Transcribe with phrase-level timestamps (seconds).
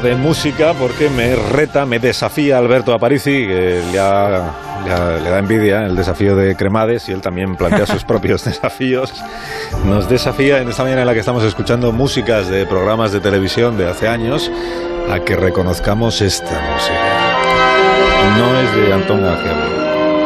[0.00, 4.52] hablar de música porque me reta, me desafía Alberto Aparici, que ya,
[5.22, 9.12] le da envidia el desafío de Cremades y él también plantea sus propios desafíos.
[9.84, 13.76] Nos desafía en esta mañana en la que estamos escuchando músicas de programas de televisión
[13.76, 14.50] de hace años
[15.10, 17.38] a que reconozcamos esta música.
[18.38, 19.56] No es de Antón Ángel,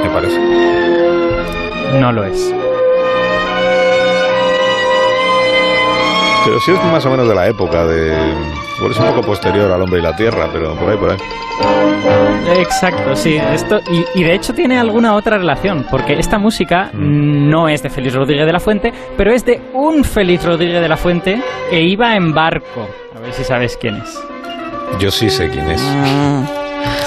[0.03, 0.39] me parece.
[2.01, 2.55] No lo es.
[6.45, 8.11] Pero sí es más o menos de la época de...
[8.79, 11.17] Bueno, es un poco posterior al hombre y la tierra, pero por ahí, por ahí.
[12.59, 13.37] Exacto, sí.
[13.37, 13.81] Esto,
[14.15, 17.49] y, de hecho tiene alguna otra relación, porque esta música mm.
[17.49, 20.89] no es de Félix Rodríguez de la Fuente, pero es de un Félix Rodríguez de
[20.89, 22.89] la Fuente que iba en barco.
[23.17, 24.23] A ver si sabes quién es.
[24.99, 25.83] Yo sí sé quién es.
[25.83, 26.45] Ah.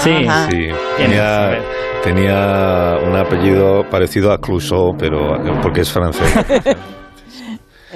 [0.00, 0.68] Sí, sí.
[0.96, 1.58] Tenía,
[2.02, 6.34] tenía un apellido parecido a Clouseau, pero porque es francés.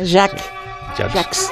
[0.02, 0.61] Jacques.
[0.96, 1.50] Jacques.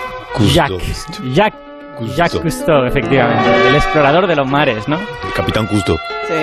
[0.53, 1.07] Jacques.
[1.33, 1.71] Jacques.
[2.17, 3.69] Jacques Cousteau, efectivamente.
[3.69, 4.97] El explorador de los mares, ¿no?
[4.99, 5.99] El capitán Cousteau.
[6.27, 6.35] Sí.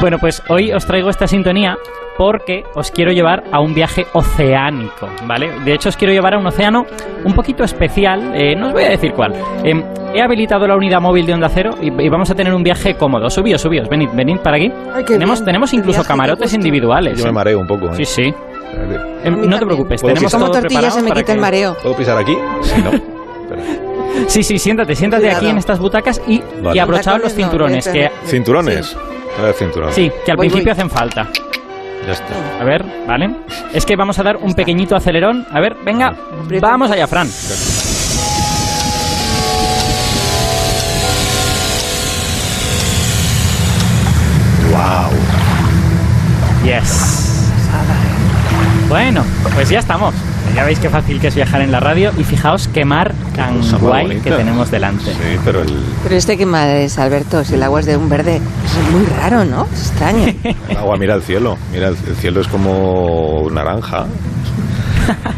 [0.00, 1.78] bueno, pues hoy os traigo esta sintonía
[2.16, 5.50] porque os quiero llevar a un viaje oceánico, ¿vale?
[5.64, 6.86] De hecho, os quiero llevar a un océano
[7.24, 9.34] un poquito especial, eh, no os voy a decir cuál.
[9.64, 9.82] Em,
[10.14, 13.28] he habilitado la unidad móvil de Onda Cero y, vamos a tener un viaje cómodo.
[13.30, 14.70] Subíos, subíos, venid, venid para aquí.
[15.06, 17.18] tenemos tenemos incluso camarotes individuales.
[17.18, 17.86] Yo me mareo un poco.
[17.86, 17.94] ¿eh?
[17.96, 18.34] Sí, sí.
[19.24, 21.76] Em, no te preocupes, tenemos como tortillas se me quita el mareo.
[21.82, 22.36] ¿Puedo pisar aquí?
[22.62, 22.90] Sí, no.
[24.28, 26.40] Sí, sí, siéntate, siéntate aquí en estas butacas y,
[26.72, 27.88] y abrochaos los cinturones.
[27.88, 28.86] que, ¿Cinturones?
[28.86, 28.96] Sí.
[29.90, 31.28] Sí, que al principio hacen falta.
[32.06, 32.60] Ya está.
[32.60, 33.34] A ver, ¿vale?
[33.72, 35.46] Es que vamos a dar un pequeñito acelerón.
[35.50, 36.14] A ver, venga,
[36.60, 37.28] vamos allá, Fran.
[44.70, 45.10] Wow.
[46.64, 47.23] Yes.
[48.94, 49.24] Bueno,
[49.56, 50.14] pues ya estamos.
[50.54, 53.60] Ya veis qué fácil que es viajar en la radio y fijaos qué mar tan
[53.80, 55.12] guay que tenemos delante.
[55.12, 55.80] Sí, pero el...
[56.04, 58.36] Pero este qué mar es, Alberto, si el agua es de un verde.
[58.36, 59.66] Es muy raro, ¿no?
[59.72, 60.32] Es extraño.
[60.68, 61.58] El agua, mira el cielo.
[61.72, 64.06] Mira, el, cielo es como naranja.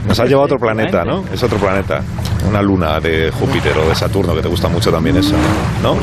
[0.06, 1.24] Nos ha llevado a otro planeta, ¿no?
[1.32, 2.02] Es otro planeta.
[2.46, 5.34] Una luna de Júpiter o de Saturno, que te gusta mucho también eso,
[5.82, 5.96] ¿no?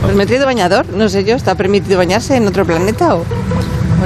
[0.00, 3.24] Pues me he bañador, no sé yo, ¿está permitido bañarse en otro planeta o...?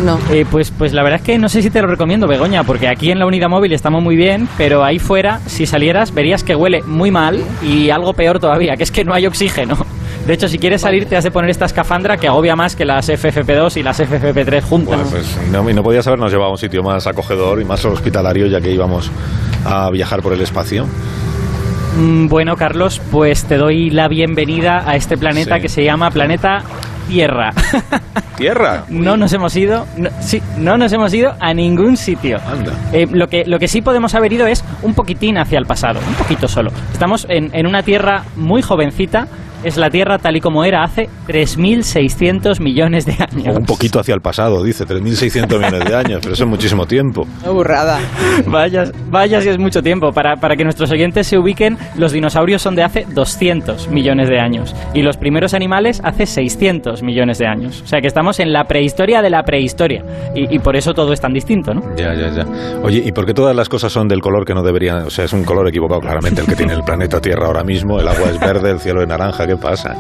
[0.03, 0.19] No?
[0.31, 2.89] Eh, pues, pues la verdad es que no sé si te lo recomiendo, Begoña, porque
[2.89, 6.55] aquí en la unidad móvil estamos muy bien, pero ahí fuera, si salieras, verías que
[6.55, 9.77] huele muy mal y algo peor todavía, que es que no hay oxígeno.
[10.27, 12.85] De hecho, si quieres salir, te has de poner esta escafandra que agobia más que
[12.85, 15.01] las FFP2 y las FFP3 juntas.
[15.11, 18.47] pues no, y no podías habernos llevado a un sitio más acogedor y más hospitalario,
[18.47, 19.11] ya que íbamos
[19.65, 20.87] a viajar por el espacio.
[21.97, 26.63] Mm, bueno, Carlos, pues te doy la bienvenida a este planeta que se llama Planeta
[27.11, 27.51] Tierra.
[28.37, 28.85] ¿Tierra?
[28.89, 29.85] no nos hemos ido,
[30.21, 32.39] sí, no nos hemos ido a ningún sitio.
[32.93, 35.99] Eh, lo, que, lo que sí podemos haber ido es un poquitín hacia el pasado,
[36.07, 36.71] un poquito solo.
[36.93, 39.27] Estamos en, en una Tierra muy jovencita,
[39.65, 43.57] es la Tierra tal y como era hace 3.600 millones de años.
[43.57, 47.27] un poquito hacia el pasado, dice, 3.600 millones de años, pero eso es muchísimo tiempo.
[47.43, 47.99] Una burrada.
[48.47, 50.13] Vaya, vaya si es mucho tiempo.
[50.13, 54.41] Para, para que nuestros oyentes se ubiquen, los dinosaurios son de hace 200 millones de
[54.41, 57.83] años y los primeros animales hace 600 millones de años.
[57.83, 60.05] O sea que estamos en la prehistoria de la prehistoria
[60.35, 61.83] y, y por eso todo es tan distinto, ¿no?
[61.97, 62.47] Ya, ya, ya.
[62.83, 65.07] Oye, ¿y por qué todas las cosas son del color que no deberían?
[65.07, 67.99] O sea, es un color equivocado claramente el que tiene el planeta Tierra ahora mismo.
[68.01, 69.47] El agua es verde, el cielo es naranja.
[69.51, 69.97] ¿Qué pasa?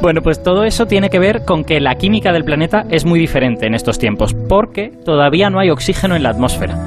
[0.00, 3.20] Bueno, pues todo eso tiene que ver con que la química del planeta es muy
[3.20, 6.78] diferente en estos tiempos, porque todavía no hay oxígeno en la atmósfera.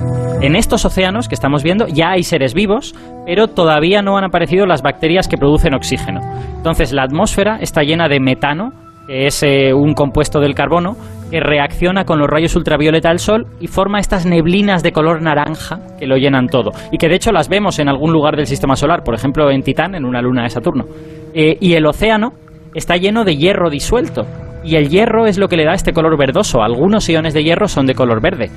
[0.42, 2.96] En estos océanos que estamos viendo ya hay seres vivos,
[3.28, 6.22] pero todavía no han aparecido las bacterias que producen oxígeno.
[6.58, 8.72] Entonces la atmósfera está llena de metano,
[9.06, 10.98] que es eh, un compuesto del carbono,
[11.30, 15.80] que reacciona con los rayos ultravioleta del Sol y forma estas neblinas de color naranja
[16.00, 16.72] que lo llenan todo.
[16.92, 19.62] Y que de hecho las vemos en algún lugar del sistema solar, por ejemplo en
[19.62, 20.86] Titán, en una luna de Saturno.
[21.34, 22.34] Eh, y el océano
[22.74, 24.26] está lleno de hierro disuelto.
[24.64, 26.62] Y el hierro es lo que le da este color verdoso.
[26.62, 28.50] Algunos iones de hierro son de color verde.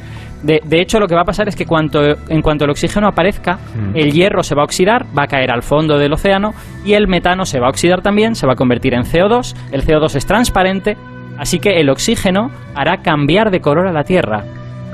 [0.42, 3.54] De, hecho, lo que va a pasar es que cuanto, en cuanto el oxígeno aparezca,
[3.54, 3.96] mm.
[3.96, 6.50] el hierro se va a oxidar, va a caer al fondo del océano
[6.84, 9.54] y el metano se va a oxidar también, se va a convertir en CO2.
[9.70, 10.96] El CO2 es transparente,
[11.38, 14.44] así que el oxígeno hará cambiar de color a la Tierra.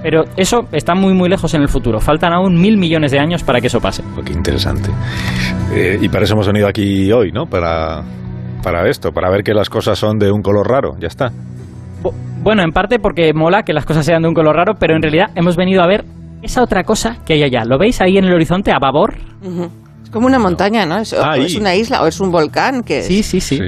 [0.03, 1.99] Pero eso está muy muy lejos en el futuro.
[1.99, 4.03] Faltan aún mil millones de años para que eso pase.
[4.17, 4.91] Oh, qué interesante.
[5.73, 7.47] Eh, y para eso hemos venido aquí hoy, ¿no?
[7.47, 8.05] Para,
[8.63, 10.93] para esto, para ver que las cosas son de un color raro.
[11.01, 11.33] Ya está.
[12.43, 15.03] Bueno, en parte porque mola que las cosas sean de un color raro, pero en
[15.03, 16.05] realidad hemos venido a ver
[16.43, 17.65] esa otra cosa que hay allá.
[17.65, 19.17] ¿Lo veis ahí en el horizonte a babor?
[20.03, 20.99] Es como una montaña, ¿no?
[20.99, 23.61] Es, es, una isla o es un volcán que Sí, sí, sí.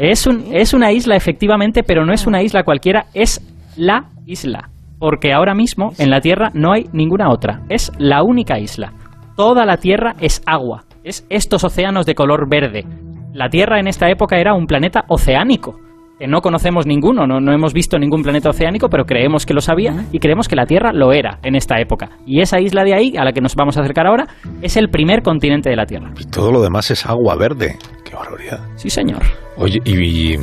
[0.00, 3.40] Es, un, es una isla, efectivamente, pero no es una isla cualquiera, es
[3.76, 4.70] la isla
[5.00, 7.62] porque ahora mismo en la Tierra no hay ninguna otra.
[7.68, 8.92] Es la única isla.
[9.34, 10.84] Toda la Tierra es agua.
[11.02, 12.84] es estos océanos de color verde.
[13.32, 15.80] La Tierra en esta época era un planeta oceánico
[16.20, 19.62] que no conocemos ninguno, no, no, hemos visto ningún planeta oceánico, pero creemos que lo
[19.62, 22.10] sabía y creemos que la Tierra lo era en esta época.
[22.26, 24.26] Y esa isla de ahí, a la que nos vamos a acercar ahora,
[24.60, 26.12] es el primer continente de la Tierra.
[26.20, 27.78] Y todo lo demás es agua verde.
[28.04, 28.60] Qué barbaridad.
[28.76, 29.22] Sí, señor.
[29.56, 30.34] Oye, ¿y,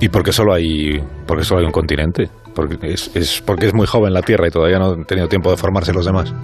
[0.00, 2.28] y por qué solo hay, por qué solo hay un continente?
[2.52, 5.52] Porque es, es, porque es muy joven la Tierra y todavía no han tenido tiempo
[5.52, 6.34] de formarse los demás.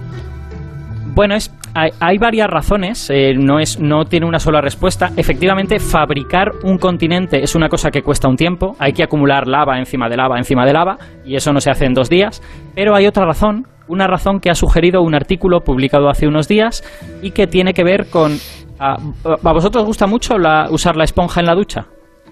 [1.19, 5.11] Bueno, es, hay, hay varias razones, eh, no, es, no tiene una sola respuesta.
[5.17, 9.77] Efectivamente, fabricar un continente es una cosa que cuesta un tiempo, hay que acumular lava
[9.77, 12.41] encima de lava encima de lava, y eso no se hace en dos días.
[12.73, 16.85] Pero hay otra razón, una razón que ha sugerido un artículo publicado hace unos días
[17.21, 18.37] y que tiene que ver con...
[18.79, 21.85] ¿A, a vosotros os gusta mucho la, usar la esponja en la ducha?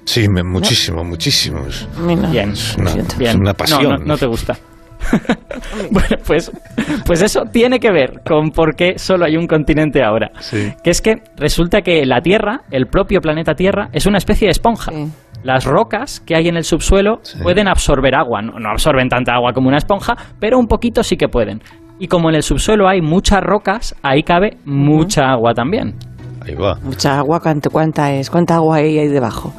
[0.06, 1.10] Sí, me, muchísimo, ¿No?
[1.10, 1.60] muchísimo.
[2.32, 3.32] Bien, es una, bien.
[3.32, 3.84] Es una pasión.
[3.84, 4.58] No, no, no te gusta.
[5.92, 6.52] bueno, pues,
[7.06, 10.32] pues eso tiene que ver con por qué solo hay un continente ahora.
[10.40, 10.74] Sí.
[10.84, 14.52] Que es que resulta que la Tierra, el propio planeta Tierra, es una especie de
[14.52, 14.92] esponja.
[14.92, 15.08] Sí.
[15.44, 17.38] Las rocas que hay en el subsuelo Sí.
[17.42, 18.42] pueden absorber agua.
[18.42, 21.62] No, no absorben tanta agua como una esponja, pero un poquito sí que pueden.
[22.00, 25.96] Y como en el subsuelo hay muchas rocas, ahí cabe mucha agua también.
[26.46, 26.76] Ahí va.
[26.84, 28.30] Mucha agua, ¿cuánto, ¿cuánta es?
[28.30, 29.54] ¿Cuánta agua hay ahí debajo?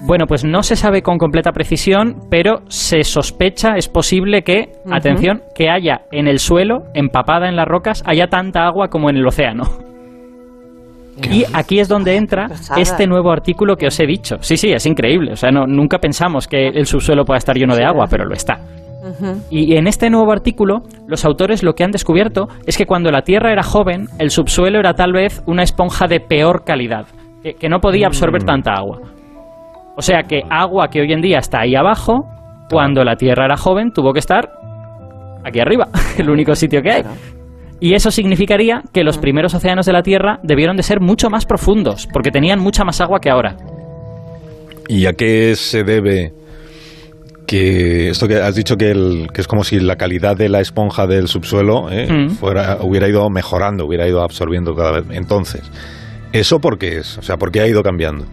[0.00, 5.42] Bueno, pues no se sabe con completa precisión, pero se sospecha, es posible que, atención,
[5.54, 9.26] que haya en el suelo, empapada en las rocas, haya tanta agua como en el
[9.26, 9.64] océano.
[11.28, 12.46] Y aquí es donde entra
[12.76, 14.36] este nuevo artículo que os he dicho.
[14.40, 15.32] Sí, sí, es increíble.
[15.32, 18.34] O sea, no, nunca pensamos que el subsuelo pueda estar lleno de agua, pero lo
[18.34, 18.60] está.
[19.50, 23.22] Y en este nuevo artículo, los autores lo que han descubierto es que cuando la
[23.22, 27.06] Tierra era joven, el subsuelo era tal vez una esponja de peor calidad,
[27.42, 28.46] que, que no podía absorber Mm.
[28.46, 29.00] tanta agua.
[29.98, 32.24] O sea que agua que hoy en día está ahí abajo,
[32.70, 34.48] cuando la Tierra era joven, tuvo que estar
[35.44, 37.02] aquí arriba, el único sitio que hay.
[37.80, 41.46] Y eso significaría que los primeros océanos de la Tierra debieron de ser mucho más
[41.46, 43.56] profundos, porque tenían mucha más agua que ahora.
[44.88, 46.32] ¿Y a qué se debe
[47.48, 50.60] que esto que has dicho que, el, que es como si la calidad de la
[50.60, 52.30] esponja del subsuelo eh, Mm.
[52.30, 55.04] fuera, hubiera ido mejorando, hubiera ido absorbiendo cada vez?
[55.10, 55.62] Entonces,
[56.32, 57.18] ¿eso por qué es?
[57.18, 58.26] O sea, ¿por qué ha ido cambiando?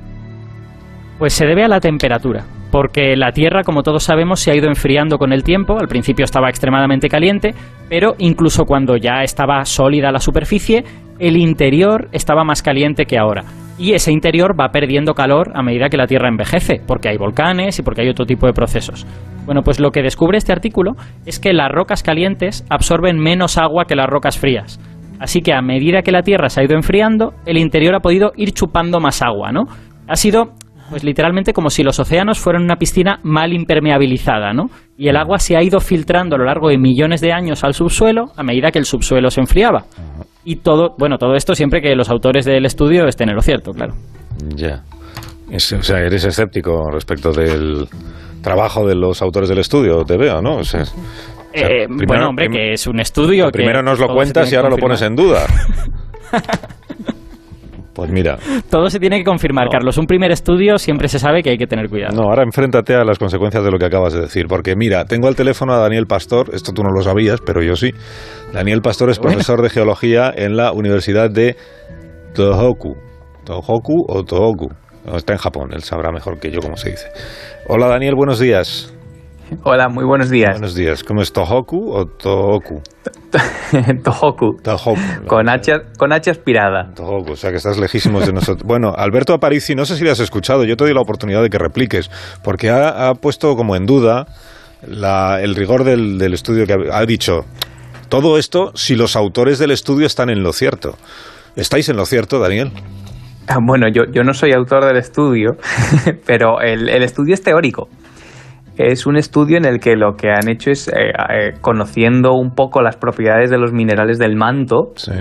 [1.18, 4.68] Pues se debe a la temperatura, porque la Tierra, como todos sabemos, se ha ido
[4.68, 5.78] enfriando con el tiempo.
[5.80, 7.56] Al principio estaba extremadamente caliente,
[7.88, 10.84] pero incluso cuando ya estaba sólida la superficie,
[11.20, 13.46] el interior estaba más caliente que ahora.
[13.78, 17.80] Y ese interior va perdiendo calor a medida que la Tierra envejece, porque hay volcanes
[17.80, 19.08] y porque hay otro tipo de procesos.
[19.46, 20.94] Bueno, pues lo que descubre este artículo
[21.26, 24.82] es que las rocas calientes absorben menos agua que las rocas frías.
[25.20, 28.34] Así que a medida que la Tierra se ha ido enfriando, el interior ha podido
[28.36, 29.64] ir chupando más agua, ¿no?
[30.08, 30.52] Ha sido
[30.90, 34.66] pues literalmente como si los océanos fueran una piscina mal impermeabilizada, ¿no?
[34.98, 37.74] Y el agua se ha ido filtrando a lo largo de millones de años al
[37.74, 39.86] subsuelo a medida que el subsuelo se enfriaba.
[40.44, 43.72] Y todo, bueno, todo esto siempre que los autores del estudio estén en lo cierto,
[43.72, 43.94] claro.
[44.56, 44.84] Ya.
[45.52, 47.88] Es- o sea, eres escéptico respecto del
[48.44, 50.58] trabajo de los autores del estudio, te veo, ¿no?
[50.58, 54.00] O sea, o sea, Eh, primero- bueno, hombre, que es un estudio que Primero nos
[54.00, 55.46] lo cuentas y ahora lo pones en duda.
[57.96, 58.38] Pues mira,
[58.70, 59.72] Todo se tiene que confirmar, No.
[59.72, 59.98] Carlos.
[59.98, 62.14] Un primer estudio siempre se sabe que hay que tener cuidado.
[62.16, 64.48] no, ahora enfréntate a las consecuencias de lo que acabas de decir.
[64.48, 67.76] Porque mira, tengo al teléfono a Daniel Pastor, esto tú no lo sabías, pero yo
[67.78, 67.92] sí.
[68.54, 69.32] Daniel Pastor es Bueno.
[69.32, 71.56] profesor de geología en la Universidad de
[72.34, 72.96] Tohoku.
[73.46, 74.68] ¿Tohoku o Tohoku?
[75.06, 77.08] No, está en Japón, él sabrá mejor que yo cómo se dice.
[77.70, 78.92] Hola Daniel, buenos días.
[79.64, 80.54] Hola, muy buenos días.
[80.54, 81.04] Buenos días.
[81.04, 82.82] ¿Cómo es Tohoku o Tohoku?
[84.04, 84.58] Tohoku.
[84.62, 84.96] Tohoku.
[85.28, 86.92] Con H, con H aspirada.
[86.96, 88.66] Tohoku, o sea que estás lejísimos de nosotros.
[88.68, 91.50] Bueno, Alberto Aparici, no sé si le has escuchado, yo te doy la oportunidad de
[91.50, 92.10] que repliques,
[92.44, 94.26] porque ha, ha puesto como en duda
[94.88, 97.46] la- el rigor del, del estudio que ha, ha dicho.
[98.10, 100.96] Todo esto si los autores del estudio están en lo cierto.
[101.56, 102.72] ¿Estáis en lo cierto, Daniel?
[103.48, 105.58] Ah, Bueno, yo, yo no soy autor del estudio,
[106.26, 107.88] pero el, el estudio es teórico.
[108.78, 112.52] Es un estudio en el que lo que han hecho es, eh, eh, conociendo un
[112.56, 115.12] poco las propiedades de los minerales del manto, Sí.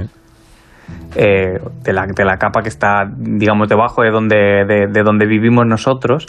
[1.16, 5.26] eh, de, la, de la capa que está, digamos, debajo de donde, de, de donde
[5.26, 6.26] vivimos nosotros,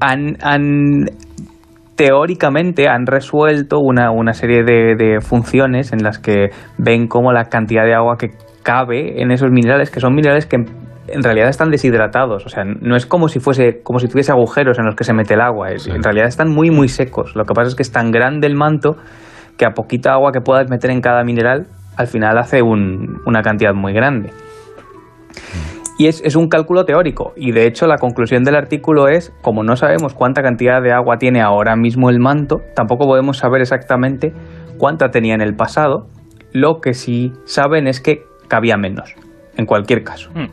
[0.00, 1.06] han, han-
[1.96, 7.44] teóricamente han resuelto una, una serie de, de funciones en las que ven cómo la
[7.46, 8.30] cantidad de agua que
[8.62, 10.58] cabe en esos minerales, que son minerales que
[11.08, 12.46] en, realidad están deshidratados.
[12.46, 15.12] O sea, no es como si fuese, como si tuviese agujeros en los que se
[15.12, 15.70] mete el agua.
[15.70, 15.90] Es- Sí.
[15.90, 17.34] En realidad están muy, muy secos.
[17.36, 18.96] Lo que pasa es que es tan grande el manto
[19.56, 23.42] que a poquita agua que puedas meter en cada mineral, al final hace un- una
[23.42, 24.30] cantidad muy grande.
[25.98, 27.32] Y es, es un cálculo teórico.
[27.36, 31.18] Y de hecho la conclusión del artículo es, como no sabemos cuánta cantidad de agua
[31.18, 34.32] tiene ahora mismo el manto, tampoco podemos saber exactamente
[34.78, 36.06] cuánta tenía en el pasado.
[36.52, 39.14] lo que sí saben es que cabía menos,
[39.58, 40.30] en cualquier caso.
[40.34, 40.46] Hmm.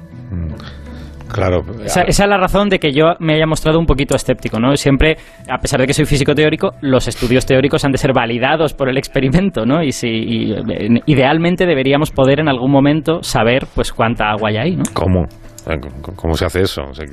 [1.32, 1.62] Claro.
[1.84, 4.76] Esa, esa es la razón de que yo me haya mostrado un poquito escéptico, ¿no?
[4.78, 5.18] Siempre,
[5.50, 8.90] a pesar de que soy físico teórico, los estudios teóricos han de ser validados por
[8.90, 9.82] el experimento, ¿no?
[9.84, 14.58] Y si y, eh, idealmente deberíamos poder en algún momento saber pues cuánta agua hay
[14.58, 14.84] ahí, ¿no?
[14.94, 15.26] ¿Cómo?
[15.66, 16.84] ¿Cómo- ¿Cómo se hace eso?
[16.84, 17.06] O sea,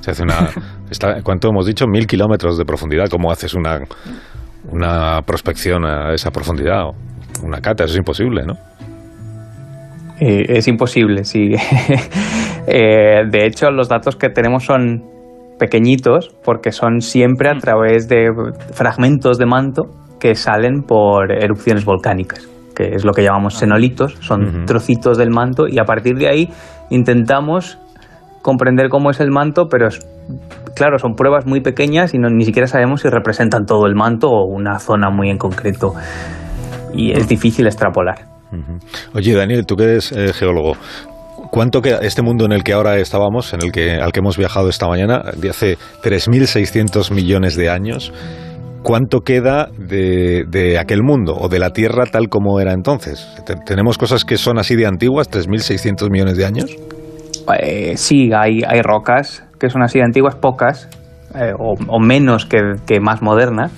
[0.00, 0.48] se hace una,
[0.90, 1.86] está- ¿Cuánto hemos dicho?
[1.88, 3.06] Mil kilómetros de profundidad.
[3.10, 3.80] ¿Cómo haces una,
[4.70, 6.84] una prospección a esa profundidad?
[7.42, 8.54] Una cata, eso es imposible, ¿no?
[10.20, 11.50] Eh, es imposible, sí.
[12.66, 15.04] Eh, de hecho, los datos que tenemos son
[15.58, 18.28] pequeñitos porque son siempre a través de
[18.72, 19.84] fragmentos de manto
[20.20, 24.64] que salen por erupciones volcánicas, que es lo que llamamos senolitos, son Ujú.
[24.66, 26.50] trocitos del manto y a partir de ahí
[26.90, 27.78] intentamos
[28.42, 30.06] comprender cómo es el manto, pero es-
[30.74, 34.28] claro, son pruebas muy pequeñas y no, ni siquiera sabemos si representan todo el manto
[34.30, 35.94] o una zona muy en concreto.
[36.94, 38.26] Y es difícil extrapolar.
[39.14, 40.74] Oye, Daniel, tú que eres eh, geólogo,
[41.56, 44.36] ¿cuánto queda este mundo en el que ahora estábamos, en el que, al que hemos
[44.36, 48.12] viajado esta mañana, de hace 3.600 millones de años?
[48.82, 53.26] ¿Cuánto queda de, de aquel mundo o de la Tierra tal como era entonces?
[53.46, 56.76] Te- ¿Tenemos cosas que son así de antiguas, 3.600 millones de años?
[57.58, 60.90] Eh, sí, hay, hay rocas que son así de antiguas, pocas,
[61.34, 63.72] eh, o, o menos que, que más modernas,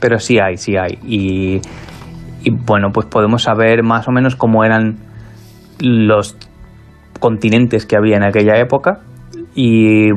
[0.00, 0.98] pero sí hay, sí hay.
[1.06, 1.60] Y,
[2.42, 4.96] y, bueno, pues podemos saber más o menos cómo eran
[5.80, 6.36] los
[7.18, 9.00] continentes que había en aquella época
[9.54, 10.10] y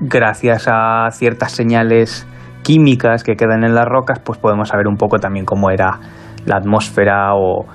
[0.00, 2.26] gracias a ciertas señales
[2.62, 5.98] químicas que quedan en las rocas, pues podemos saber un poco también cómo era
[6.46, 7.66] la atmósfera o,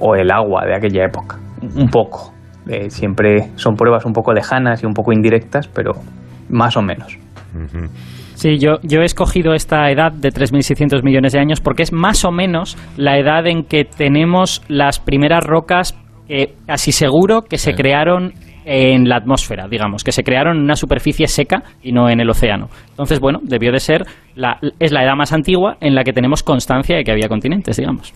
[0.00, 1.38] o el agua de aquella época.
[1.76, 2.32] Un poco.
[2.68, 5.92] Eh, siempre son pruebas un poco lejanas y un poco indirectas, pero
[6.50, 7.18] más o menos.
[8.34, 12.24] Sí, yo, yo he escogido esta edad de 3.600 millones de años porque es más
[12.24, 17.70] o menos la edad en que tenemos las primeras rocas que casi seguro que se
[17.72, 17.76] Sí.
[17.76, 18.32] crearon
[18.70, 22.28] en la atmósfera, digamos, que se crearon en una superficie seca y no en el
[22.28, 22.68] océano.
[22.90, 24.02] Entonces, bueno, debió de ser,
[24.34, 27.78] la, es la edad más antigua en la que tenemos constancia de que había continentes,
[27.78, 28.12] digamos.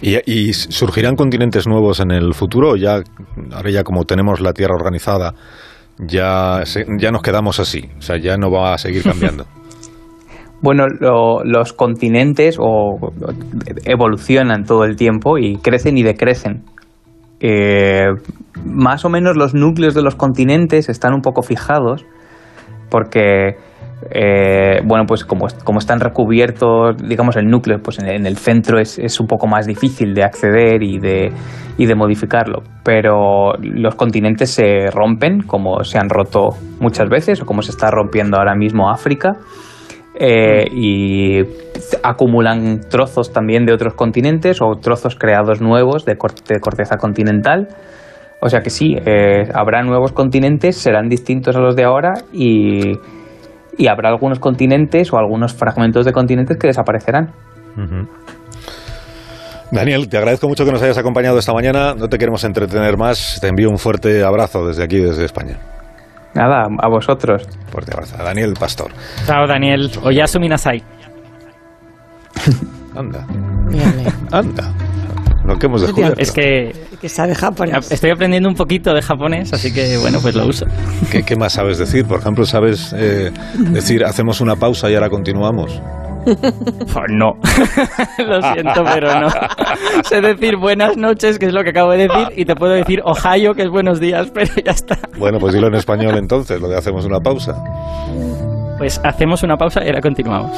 [0.00, 3.00] ¿Y, y surgirán continentes nuevos en el futuro ya,
[3.52, 5.34] ahora ya como tenemos la Tierra organizada,
[5.98, 7.90] ya, se- ya nos quedamos así?
[7.98, 9.44] O sea, ya no va a seguir cambiando.
[10.60, 12.98] Bueno, lo- los continentes o,
[13.84, 16.62] evolucionan todo el tiempo y crecen y decrecen.
[17.40, 18.06] Eh,
[18.64, 22.04] más o menos los núcleos de los continentes están un poco fijados
[22.90, 23.54] porque,
[24.10, 28.98] eh, bueno, pues como, como están recubiertos, digamos, el núcleo, pues en, el centro es,
[28.98, 31.30] es un poco más difícil de acceder y de,
[31.76, 32.62] y de modificarlo.
[32.82, 36.50] Pero los continentes se rompen, como se han roto
[36.80, 39.36] muchas veces, o como se está rompiendo ahora mismo África
[40.20, 41.40] eh, y
[42.02, 47.68] acumulan trozos también de otros continentes o trozos creados nuevos de, cor- de corteza continental.
[48.40, 52.96] O sea que sí, eh, habrá nuevos continentes, serán distintos a los de ahora y,
[53.88, 57.32] habrá algunos continentes o algunos fragmentos de continentes que desaparecerán.
[59.70, 61.94] Daniel, te agradezco mucho que nos hayas acompañado esta mañana.
[61.94, 63.38] No te queremos entretener más.
[63.40, 65.58] Te envío un fuerte abrazo desde aquí, desde España.
[66.34, 67.42] Nada, a vosotros.
[67.70, 68.16] Fuerte abrazo.
[68.22, 68.92] Daniel Pastor.
[69.26, 69.90] Chao, Daniel.
[70.02, 70.82] Oyasu Minasai.
[72.96, 73.26] Anda,
[73.68, 74.72] Mírale, anda.
[75.44, 76.20] Lo que hemos descubierto.
[76.20, 77.90] Es que que sabe japonés.
[77.92, 80.66] estoy aprendiendo un poquito de japonés, así que, bueno, pues lo uso.
[81.12, 82.04] ¿Qué, qué más sabes decir?
[82.06, 83.30] Por ejemplo, ¿sabes eh,
[83.70, 85.80] decir hacemos una pausa y ahora continuamos?
[86.26, 87.32] Oh, no.
[88.18, 89.28] Lo siento, pero no.
[90.02, 93.00] Sé decir buenas noches, que es lo que acabo de decir, y te puedo decir
[93.04, 94.98] Ohio, que es buenos días, pero ya está.
[95.18, 97.54] Bueno, pues dilo en español entonces, lo de hacemos una pausa.
[98.78, 100.52] Pues hacemos una pausa y ahora continuamos.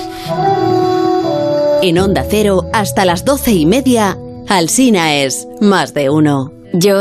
[1.82, 4.16] En Onda Cero, hasta las doce y media,
[4.48, 6.52] Alsina es más de uno.
[6.72, 6.98] Yo